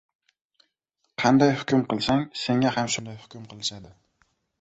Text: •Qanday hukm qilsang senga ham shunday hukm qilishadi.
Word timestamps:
•Qanday 1.23 1.53
hukm 1.59 1.83
qilsang 1.91 2.23
senga 2.45 2.71
ham 2.79 2.89
shunday 2.95 3.21
hukm 3.27 3.45
qilishadi. 3.53 3.93